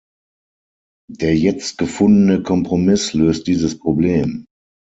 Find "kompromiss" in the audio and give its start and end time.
2.41-3.13